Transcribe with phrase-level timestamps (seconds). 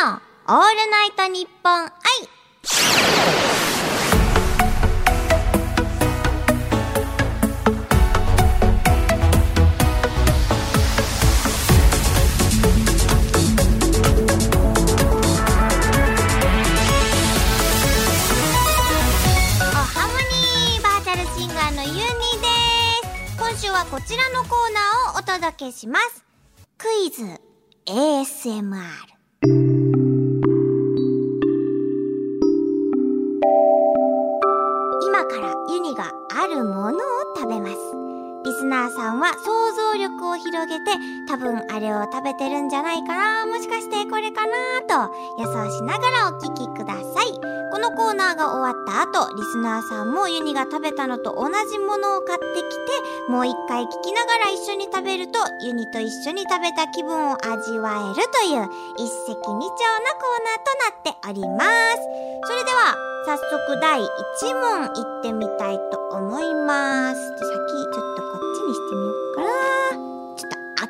[0.00, 1.90] のオールナイトニッポン愛。
[19.60, 22.46] おハモニーバーチャルシンガーのユーミーで
[23.28, 23.36] す。
[23.38, 26.24] 今週はこちらのコーナーをお届けします。
[26.78, 27.38] クイズ
[27.84, 29.19] ASMR
[40.50, 40.90] 広げて
[41.28, 43.46] 多分あれを食べてるんじゃないかな。
[43.46, 47.38] もしかしてこれかなと予想しながらお聞きください。
[47.70, 58.66] このコーナーが終わった後リスナーさんもユニが食べたのと同じものを買ってきてもう一回聞きながら一緒に食べるとユニと一緒に食べた気分を味わえるという
[58.98, 62.02] 一石二鳥なコーナーとなっております。
[62.42, 64.06] それでは早速第1
[64.58, 67.20] 問いってみたいと思います。
[67.20, 69.19] じゃ先ちょっとこっちにしてみよう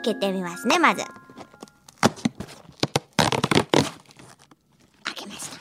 [0.01, 1.05] けてみますねまず。
[5.05, 5.59] 開けました。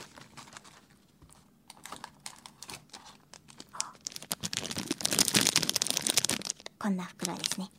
[6.80, 7.70] こんな袋ですね。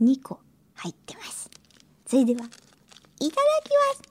[0.00, 0.40] 2個
[0.76, 1.50] 入ってます。
[2.06, 4.09] それではいただきます。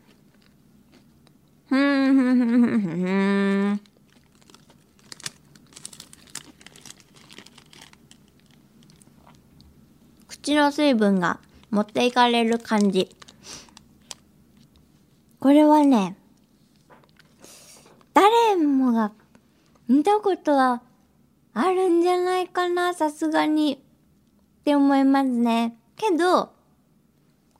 [1.70, 3.10] ふんふんふんふんふんふ
[3.76, 3.82] ん
[10.28, 11.40] 口の水分が
[11.72, 13.16] 持っていかれる感じ。
[15.40, 16.18] これはね、
[18.14, 19.14] 誰もが
[19.88, 20.82] 見たことは
[21.54, 23.76] あるんじゃないかな、さすがに。
[23.76, 25.78] って思いますね。
[25.96, 26.57] けど、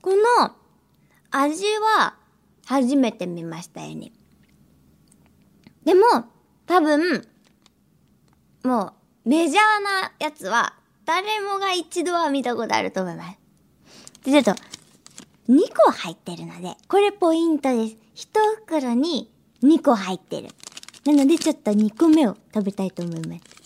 [0.00, 0.54] この
[1.30, 1.64] 味
[1.96, 2.14] は
[2.66, 4.12] 初めて見ましたよね。
[5.84, 6.00] でも、
[6.66, 7.26] 多分、
[8.62, 8.92] も
[9.24, 13.38] う、メジャーなやつは、誰もが一度は見たことあると思います。
[14.24, 14.62] で、ちょっと、
[15.48, 17.96] 2個入ってるので、これポイントです。
[18.14, 19.32] 1袋に
[19.62, 20.48] 2個入ってる。
[21.06, 23.57] なので、ちょっと2個目を食べたいと思います。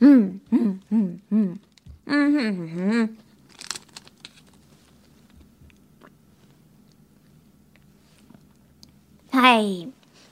[0.00, 1.60] うん、うん、うん、うん。
[2.06, 3.18] うん、うん、うん。
[9.30, 9.88] はい。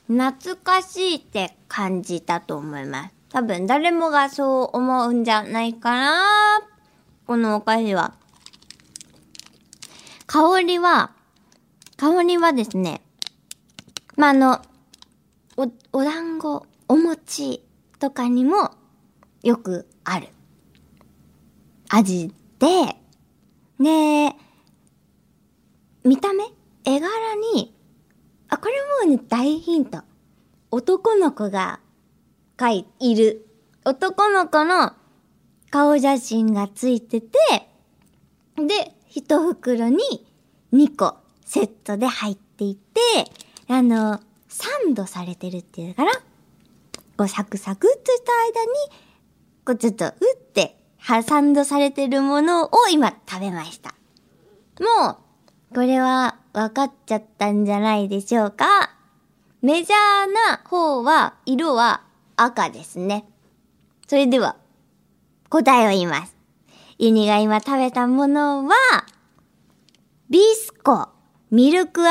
[0.07, 3.15] 懐かしいって感じたと思います。
[3.31, 6.61] 多分誰もがそう思うんじゃないかな。
[7.27, 8.15] このお菓子は。
[10.27, 11.13] 香りは、
[11.97, 13.03] 香りはですね、
[14.17, 14.63] まあ、あの、
[15.57, 17.63] お、お団子、お餅
[17.99, 18.71] とかにも
[19.47, 20.27] よくある
[21.89, 22.67] 味で、
[23.79, 24.35] で、
[26.03, 26.43] 見た目？
[26.85, 27.09] 絵柄
[27.55, 27.73] に、
[28.49, 28.73] あ、これ
[29.07, 30.01] もうね、大ヒント。
[30.73, 31.79] 男の子が
[32.57, 33.47] 描い、いる。
[33.85, 34.95] 男の子の
[35.71, 37.39] 顔写真がついてて、
[38.57, 40.27] で、一袋に
[40.73, 43.01] 2個セットで入っていて、
[43.69, 44.19] あの、
[44.49, 46.11] サンドされてるっていうから、
[47.17, 49.06] こうサクサクっとした間に、
[49.67, 53.95] こうちょっと、うって、はサンドされてるものを今食べました。
[54.81, 55.19] も
[55.73, 58.95] う、これは分かっちゃったんじゃないでしょうか。
[59.63, 62.03] メジャーな方は、色は
[62.37, 63.25] 赤ですね。
[64.07, 64.55] それでは、
[65.51, 66.37] 答えを言います。
[66.99, 68.75] ユニが今食べたものは、
[70.31, 71.09] ビスコ、
[71.51, 72.03] ミルク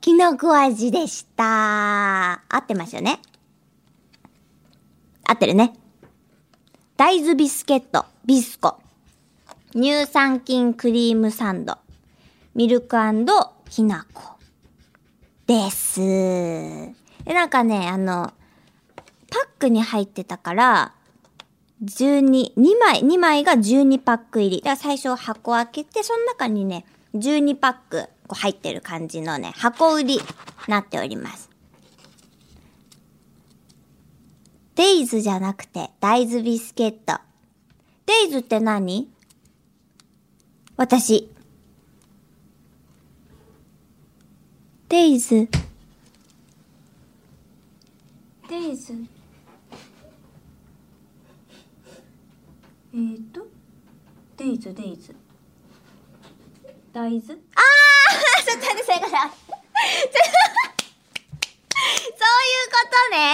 [0.00, 2.42] きのこ味でした。
[2.48, 3.20] 合ってますよね？
[5.24, 5.72] 合ってるね。
[6.96, 8.78] 大豆ビスケット、ビスコ。
[9.74, 11.76] 乳酸菌クリームサンド。
[12.54, 12.96] ミルク
[13.68, 14.22] きなこ。
[15.46, 16.00] です。
[16.00, 16.94] で、
[17.34, 18.32] なんかね、あの、
[19.30, 20.94] パックに入ってたから、
[21.84, 24.62] 12、2枚、2枚が12パック入り。
[24.62, 30.20] だから最初箱開けて、その中にね、12パックこう入ってる感じのね、箱売り
[30.66, 31.50] なっております。
[34.76, 37.18] デイズじゃなくて、大豆ビスケット。
[38.04, 39.08] デイズって何？
[40.76, 41.34] 私。
[44.90, 45.48] デイズ。
[48.50, 48.92] デイズ。
[52.92, 53.46] えーと、
[54.36, 55.16] デイズデイズ。
[56.92, 57.14] 大豆？
[57.14, 57.24] あー
[58.44, 59.22] ちょっと待って、そういうことだ。
[62.06, 63.26] そういうことね。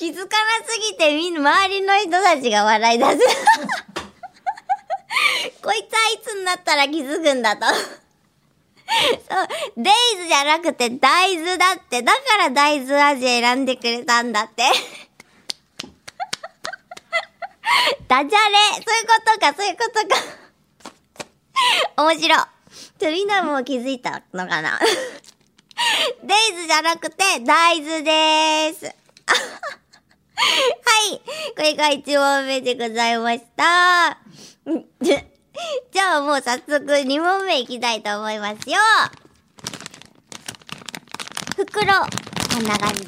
[0.00, 0.26] 気づかな
[0.66, 3.18] すぎてみんな周りの人たちが笑い出す。
[5.62, 7.66] こいつはいつになったら気づくんだと。
[7.66, 7.76] そう、
[9.76, 12.00] デイズじゃなくて大豆だって。
[12.00, 14.62] だから大豆味選んでくれたんだって。
[18.08, 20.16] ダジャレそういうことか、そういうことか。
[22.04, 22.38] 面白い。
[22.98, 24.80] ちょ、みんなもう気づいたのかな
[26.24, 29.00] デイズじゃなくて、大豆です。
[30.40, 31.20] はい。
[31.54, 34.18] これが1問目でございました。
[35.92, 38.78] じゃあもう早速2問目いきたいと思いますよ。
[41.56, 43.04] 袋、こんな感じ。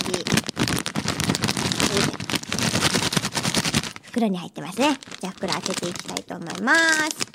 [4.03, 4.99] 袋に入ってますね。
[5.21, 7.33] じゃあ袋開けていきたいと思います。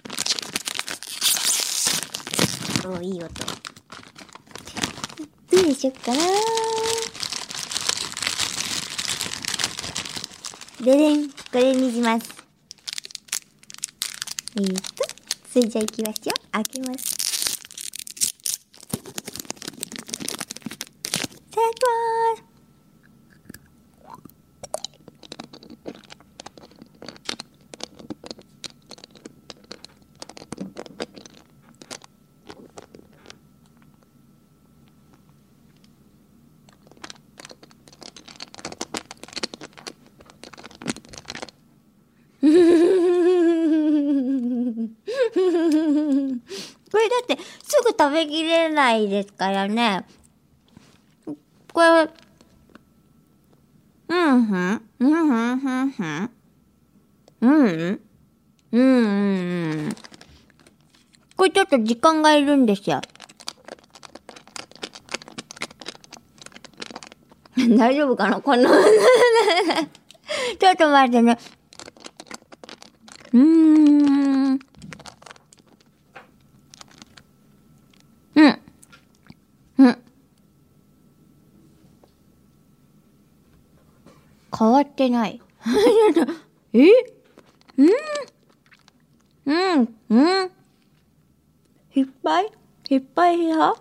[2.88, 3.34] おーいい音。
[5.52, 6.67] どうでしょうかな
[10.88, 12.34] ででん、これにします。
[14.56, 14.82] えーと、
[15.52, 16.34] それじゃあいきますよ。
[16.54, 17.14] 開けます。
[21.34, 22.48] いただきます。
[46.90, 47.38] これだって
[47.68, 50.06] すぐ食べきれないですからね。
[51.74, 52.10] これ、
[54.10, 56.30] うんふん、うんふんふんふん。
[57.42, 58.00] うんうん
[58.72, 59.96] うんうん。
[61.36, 63.02] これちょっと時間がいるんですよ。
[67.78, 68.40] 大丈夫かな？
[68.42, 68.70] この
[70.60, 71.38] ちょっと待ってね。
[73.34, 74.60] うーん。
[78.36, 78.60] うん。
[79.78, 80.04] うん。
[84.58, 85.42] 変わってない。
[86.74, 86.80] え？
[87.78, 87.90] うん？
[89.46, 89.96] うん？
[90.10, 90.52] うん？
[91.94, 92.52] いっぱい？
[92.90, 93.74] いっぱいや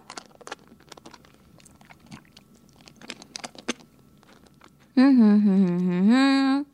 [4.97, 5.17] うん？
[5.17, 5.41] ふん？
[5.41, 5.41] ふん？
[5.41, 5.79] ふん？
[5.79, 5.87] ふん？
[5.89, 6.67] ふん？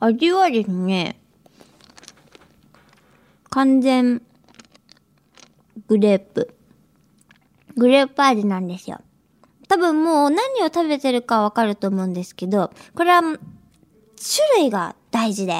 [0.00, 1.21] 味はですね、
[3.52, 4.22] 完全
[5.86, 6.54] グレープ。
[7.76, 8.98] グレープ味なんですよ。
[9.68, 13.38] 多分もう何を食べてるかわかると思うんですけど、これは種
[14.56, 15.52] 類が大事で、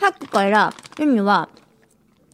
[0.00, 1.50] さっきから言うには、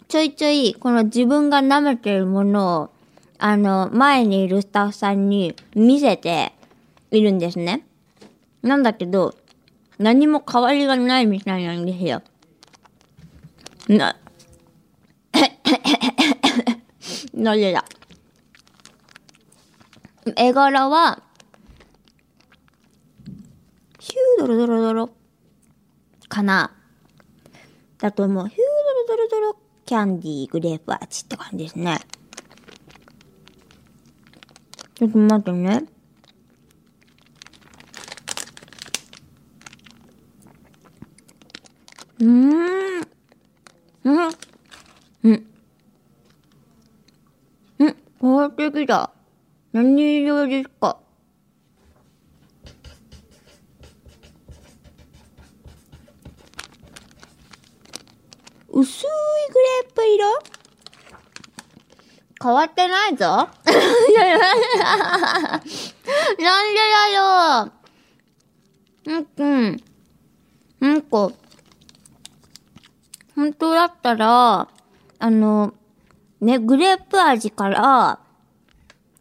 [0.07, 2.91] ちょいちょいこの自分が舐めてるものを、
[3.39, 6.53] あの、前にいるスタッフさんに見せて
[7.11, 7.85] いるんですね。
[8.63, 9.35] なんだけど、
[9.99, 12.23] 何も変わりがないみたいなんですよ。
[13.89, 14.17] な、
[17.35, 17.85] なぜだ。
[20.37, 21.23] 絵柄は、
[24.01, 25.11] ヒュードロドロドロ
[26.29, 26.73] かな
[27.99, 28.49] だと思う。
[28.49, 28.61] ヒュー
[29.09, 32.01] ドロドロドロキャンディーグレープ味って感じですね。
[34.95, 35.85] ちょっと待ってね。
[42.21, 42.55] うーん。
[42.55, 42.64] うん。
[48.63, 49.11] ってきた。
[49.73, 50.99] 何色ですか
[58.71, 59.09] 薄い
[59.53, 60.25] グレープ色
[62.43, 63.69] 変わってないぞなんで
[66.45, 67.73] だよ
[69.07, 69.77] うんくん。
[70.81, 71.31] なんか、
[73.35, 74.69] 本当だったら、
[75.19, 75.75] あの、
[76.41, 78.24] ね、グレープ味から、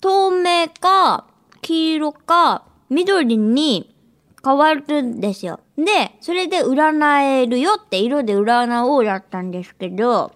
[0.03, 1.27] 透明か、
[1.61, 3.95] 黄色か、緑に
[4.43, 5.61] 変わるんですよ。
[5.77, 10.33] で、それで占えるよって色で占おうだったんですけど、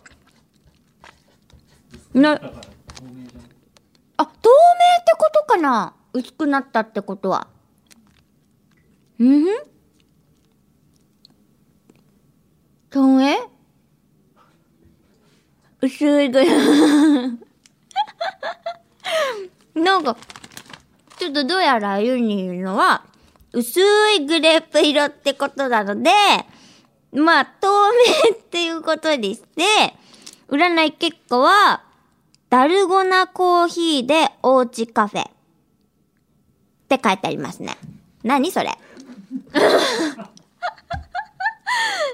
[2.13, 2.55] な、あ、透明っ
[5.03, 5.93] てことかな？
[6.13, 7.49] 薄くなったってことは。
[9.19, 9.63] うんふん
[12.89, 13.35] 透明？
[15.81, 17.37] 薄いぐらい。
[19.77, 20.17] なんか、
[21.17, 23.03] ちょっとどうやらユニーのは、
[23.53, 23.79] 薄
[24.17, 26.11] いグレープ色ってことなので、
[27.13, 27.67] まあ、透
[28.29, 29.93] 明っていうことでして、
[30.49, 31.83] 占い結果は、
[32.49, 35.27] ダルゴナコーヒーでおうちカフェ。
[35.27, 35.31] っ
[36.87, 37.77] て書いてありますね。
[38.23, 38.69] 何それ？
[39.53, 39.59] 何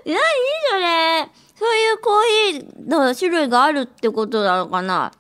[0.06, 0.16] そ
[0.80, 1.30] れ？
[1.56, 5.12] そういうコーヒーの種類があるってことなのかな？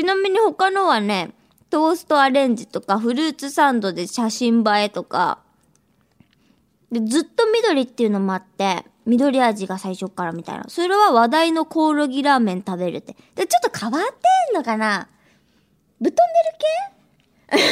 [0.00, 1.34] ちなみに他のはね、
[1.68, 5.40] トーストアレンジとか、フルーツサンドで写真映えとか、
[6.90, 10.64] で、ずっと緑っていうのもあって、緑味が最初からみたいな。
[10.68, 13.14] それは話題のコオロギラーメン食べるって。
[13.34, 15.06] で、ちょっと変わってんのかな？
[16.00, 17.66] ぶっ飛んでる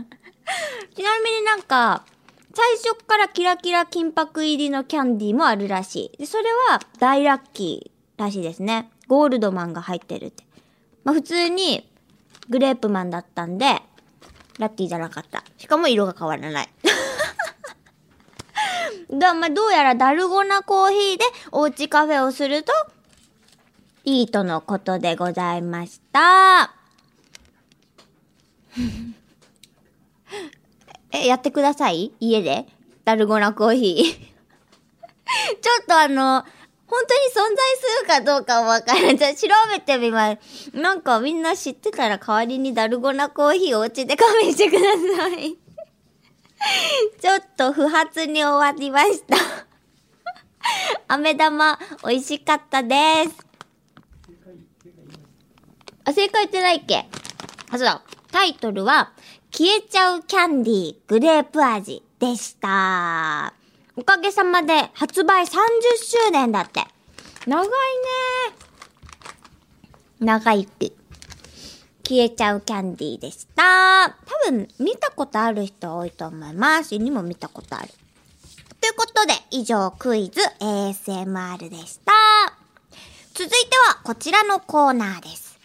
[0.00, 0.96] 系？
[0.96, 2.04] ちなみになんか、
[2.52, 6.18] 最初からキラキラ金箔入りのキャンディーもあるらしい。
[6.18, 8.90] で、それは大ラッキーらしいですね。
[9.06, 10.42] ゴールドマンが入ってるって。
[11.04, 11.88] まあ普通に
[12.48, 13.82] グレープマンだったんで、
[14.58, 15.42] ラッティじゃなかった。
[15.58, 16.68] しかも色が変わらない。
[19.18, 22.72] だまあ、どうやらダルゴナコーヒーでおうちカフェをすると
[24.04, 26.74] いいとのことでございました。
[31.12, 32.12] え、やってください？
[32.20, 32.66] 家で？
[33.04, 34.04] ダルゴナコーヒー
[35.60, 36.46] ちょっとあの、
[36.92, 39.16] 本当に存在するかどうかもわからん。
[39.16, 40.70] じゃ調べてみます。
[40.76, 44.80] なんかみんな知ってたら代わりにダルゴナコーヒーお家で勘弁してくだ
[45.16, 45.56] さい。
[47.18, 49.36] ちょっと不発に終わりました
[51.08, 53.46] 飴玉、美味しかったです。
[56.04, 57.06] あ、正解言ってないっけ？
[57.70, 58.02] あ、そうだ。
[58.30, 59.12] タイトルは、
[59.50, 63.54] 消えちゃうキャンディーグレープ味でした。
[63.94, 65.48] おかげさまで発売30
[66.00, 66.84] 周年だって。
[67.46, 67.72] 長いね。
[70.20, 70.96] 長生き。
[72.08, 74.16] 消えちゃうキャンディーでした。
[74.44, 76.96] 多分見たことある人多いと思います。
[76.96, 77.88] にも見たことある。
[78.80, 82.12] ということで、以上クイズ ASMR でした。
[83.34, 83.56] 続いて
[83.88, 85.58] はこちらのコーナーです。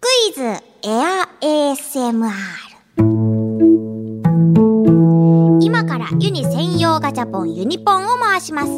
[0.00, 2.69] クイズエア ASMR。
[6.18, 8.72] ユニ専用ガチャポンユニポンを回します。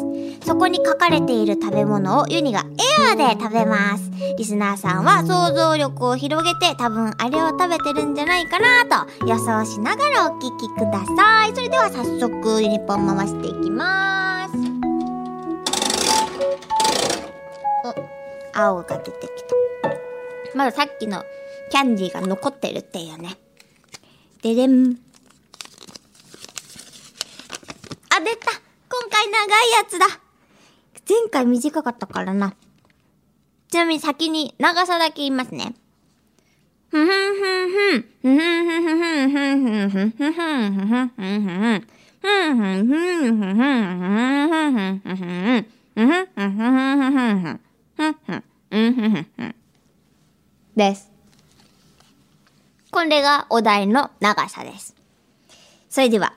[0.45, 4.11] そこに書かれている食べ物をユニがエアーで食べます。
[4.37, 11.55] リスナーさんは想像力を広げて多分あれを食べてるんじゃないかなと予想しながらお聞きください。
[11.55, 14.53] それでは早速ユニポン回していきます。
[18.55, 19.43] お、青が出てき
[19.81, 20.57] た。
[20.57, 21.23] まださっきの
[21.71, 23.37] キャンディーが残ってるっていうね。
[24.43, 25.12] ででん。
[29.33, 30.05] 長いやつだ。
[31.09, 32.53] 前回短かったからな。
[33.69, 35.73] ちなみに先に長さだけ言いますね。
[50.75, 51.11] です。
[52.91, 54.95] これがお題の長さです。
[55.89, 56.33] それでは、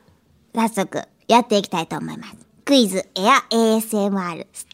[0.54, 2.45] 早速、やっていきたいと思います。
[2.66, 4.72] クイズエア ASMR スタ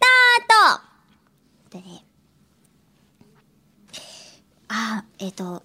[1.68, 2.02] ートでね、
[4.68, 5.62] あ、えっ、と、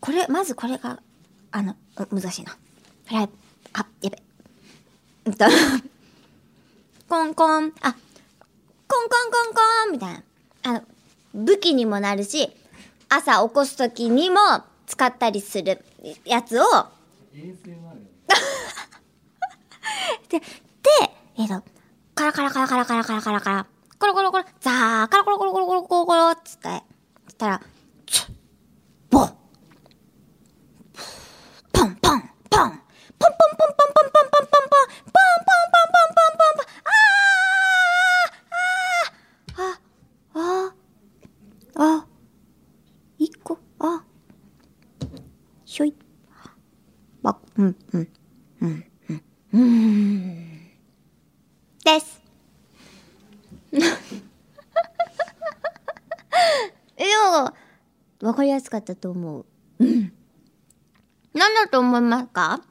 [0.00, 1.02] これ、まずこれが、
[1.50, 1.76] あの、
[2.10, 2.56] 難しいな。
[3.04, 3.28] フライ、
[3.74, 4.22] あ、やべ。
[5.26, 5.44] うんと、
[7.06, 10.22] コンコン、あ、コンコンコンコンみたいな。
[10.62, 10.82] あの、
[11.34, 12.50] 武器にもなるし、
[13.10, 14.38] 朝起こすときにも
[14.86, 15.84] 使ったりする
[16.24, 16.64] やつを、
[20.28, 20.44] で、で、
[21.38, 21.64] えっ、ーと、
[22.14, 23.66] カラカラカラカラカラカラカラカラ、
[23.98, 26.68] コロコロコロ、ザー、カラコロコロコロコロコロコロつって、
[27.24, 27.60] そしたら、
[28.06, 28.32] チュッ、
[29.10, 29.28] ボン、
[31.72, 32.80] ポンポン、ポン、ポンポンポン
[33.18, 36.86] ポンポンポンポンポンポンポンポンポンポンポンポンポン、
[39.56, 42.06] あー、あー、あ、あ、
[43.18, 44.04] 一個、あ、
[45.64, 45.94] ひょい、
[47.22, 48.08] わ、うん、うん、
[48.60, 50.46] うん、うん、うーん。
[51.84, 52.26] です。
[58.26, 59.46] わかりやすかったと思う。
[59.80, 60.12] うん。
[61.34, 62.62] 何だと思いますか？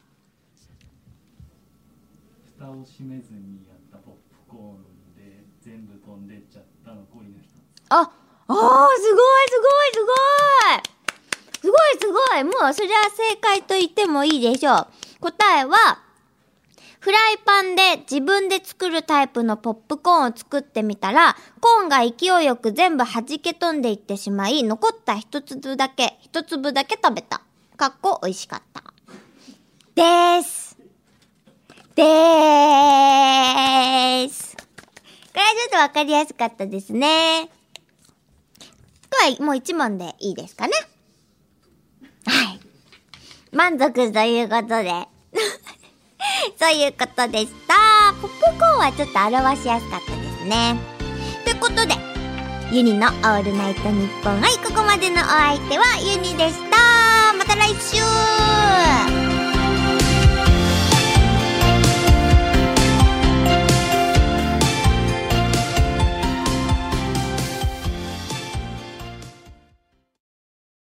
[2.57, 7.51] 蓋を閉めずにやったポップコーンで全部飛んでっちゃった残りの一つ
[7.89, 10.13] あ、あー、すごいすごいすご
[10.79, 10.87] い
[11.61, 14.87] すごいすごいもうそれは正解と言ってもいいでしょう。
[15.19, 15.75] 答えは、
[17.05, 27.43] フライパンで自分で作るタイプのポップコーンを作ってみたら、コーンが勢いよく全部弾け飛んでいってしまい、残った一粒だけ、一粒だけ食べた。
[27.77, 28.81] かっこ美味しかった。
[29.93, 30.79] でーす。
[31.93, 32.07] でー
[34.27, 34.57] す。
[34.57, 34.63] こ
[35.35, 37.51] れはちょっとわかりやすかったですね。
[39.27, 40.73] では、もう一問でいいですかね。
[42.25, 42.59] はい。
[43.51, 45.14] 満足ということで。
[46.59, 48.13] そういうことでした。
[48.21, 50.75] ポップコーンはちょっと表しやすかったですね。
[51.43, 51.95] ということで、
[52.71, 54.41] ユニのオールナイトニッポン。
[54.41, 57.33] はい、ここまでのお相手はユニでした。
[57.37, 59.14] また来週